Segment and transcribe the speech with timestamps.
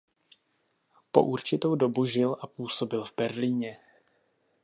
[1.11, 3.77] Po určitou dobu žil a působil v Berlíně.